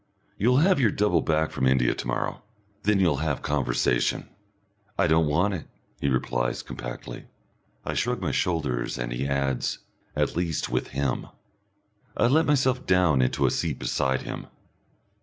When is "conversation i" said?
3.43-5.05